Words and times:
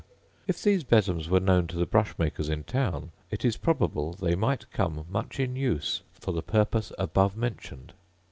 If 0.47 0.59
these 0.63 0.83
besoms 0.83 1.27
were 1.27 1.39
known 1.39 1.67
to 1.67 1.75
the 1.77 1.85
brushmakers 1.85 2.49
in 2.49 2.63
town, 2.63 3.11
it 3.29 3.45
is 3.45 3.55
probable 3.55 4.13
they 4.13 4.33
might 4.33 4.71
come 4.71 5.05
much 5.11 5.39
in 5.39 5.55
use 5.55 6.01
for 6.11 6.31
the 6.31 6.41
purpose 6.41 6.91
above 6.97 7.37
mentioned. 7.37 7.93